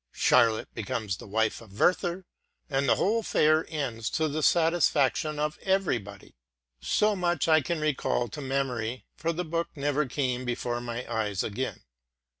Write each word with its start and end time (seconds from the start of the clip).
Charlotte 0.13 0.73
becomes 0.73 1.17
the 1.17 1.27
wife 1.27 1.61
of 1.61 1.79
Werther, 1.79 2.25
and 2.71 2.89
the 2.89 2.95
whole 2.95 3.19
affair 3.19 3.67
ends 3.69 4.09
to 4.09 4.27
the 4.27 4.41
satisfaction 4.41 5.37
of 5.37 5.59
everybody. 5.61 6.33
So 6.79 7.15
much 7.15 7.47
I 7.47 7.61
can 7.61 7.79
recall 7.79 8.27
to 8.29 8.41
memory, 8.41 9.05
for 9.15 9.31
the 9.31 9.45
book 9.45 9.69
never 9.75 10.07
came 10.07 10.43
before 10.43 10.81
my 10.81 11.05
eyes 11.07 11.43
again. 11.43 11.83